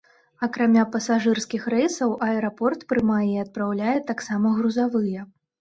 Акрамя 0.45 0.85
пасажырскіх 0.93 1.67
рэйсаў 1.75 2.15
аэрапорт 2.29 2.87
прымае 2.95 3.21
і 3.35 3.39
адпраўляе 3.45 3.97
таксама 4.11 4.57
грузавыя. 4.57 5.33